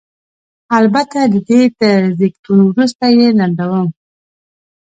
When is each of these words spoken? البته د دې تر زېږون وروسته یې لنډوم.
البته 0.77 1.19
د 1.33 1.35
دې 1.49 1.61
تر 1.79 1.99
زېږون 2.17 2.59
وروسته 2.69 3.05
یې 3.17 3.27
لنډوم. 3.39 3.89